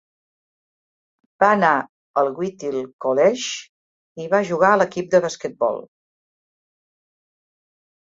[1.41, 1.73] Va anar
[2.21, 3.51] al Whittier College
[4.23, 5.79] i va jugar a l'equip de basquetbol.